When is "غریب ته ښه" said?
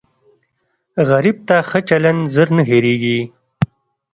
1.09-1.79